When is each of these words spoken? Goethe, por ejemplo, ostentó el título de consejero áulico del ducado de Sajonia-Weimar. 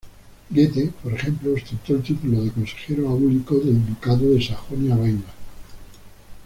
Goethe, 0.51 0.89
por 1.03 1.13
ejemplo, 1.13 1.53
ostentó 1.53 1.93
el 1.93 2.01
título 2.01 2.41
de 2.43 2.49
consejero 2.49 3.07
áulico 3.07 3.59
del 3.59 3.85
ducado 3.85 4.31
de 4.31 4.41
Sajonia-Weimar. 4.43 5.33